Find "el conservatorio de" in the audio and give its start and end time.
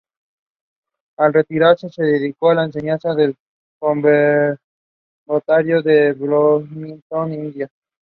3.19-6.13